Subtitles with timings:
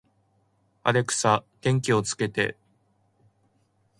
[0.81, 2.57] アレクサ、電気をつけて